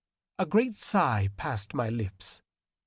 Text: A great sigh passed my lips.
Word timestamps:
A 0.39 0.47
great 0.47 0.73
sigh 0.75 1.29
passed 1.37 1.75
my 1.75 1.87
lips. 1.89 2.41